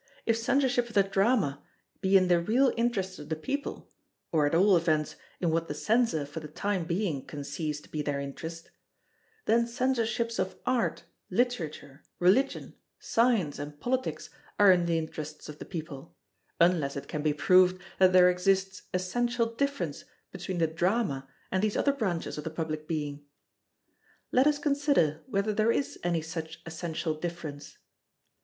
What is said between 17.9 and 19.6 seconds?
that there exists essential